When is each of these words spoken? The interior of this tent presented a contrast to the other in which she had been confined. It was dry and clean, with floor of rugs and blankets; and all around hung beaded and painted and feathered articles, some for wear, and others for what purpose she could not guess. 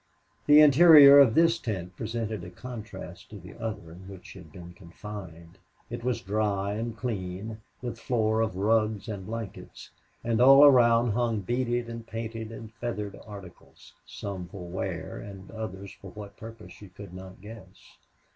The 0.47 0.61
interior 0.61 1.19
of 1.19 1.35
this 1.35 1.59
tent 1.59 1.95
presented 1.95 2.43
a 2.43 2.49
contrast 2.49 3.29
to 3.29 3.35
the 3.39 3.53
other 3.63 3.91
in 3.91 4.07
which 4.09 4.25
she 4.25 4.39
had 4.39 4.51
been 4.51 4.73
confined. 4.73 5.59
It 5.91 6.03
was 6.03 6.21
dry 6.23 6.73
and 6.73 6.97
clean, 6.97 7.61
with 7.83 7.99
floor 7.99 8.41
of 8.41 8.55
rugs 8.55 9.07
and 9.07 9.27
blankets; 9.27 9.91
and 10.23 10.41
all 10.41 10.65
around 10.65 11.11
hung 11.11 11.41
beaded 11.41 11.87
and 11.87 12.07
painted 12.07 12.51
and 12.51 12.73
feathered 12.73 13.15
articles, 13.27 13.93
some 14.03 14.47
for 14.47 14.67
wear, 14.67 15.19
and 15.19 15.51
others 15.51 15.91
for 15.93 16.09
what 16.09 16.35
purpose 16.35 16.71
she 16.73 16.87
could 16.89 17.13
not 17.13 17.39
guess. 17.39 17.97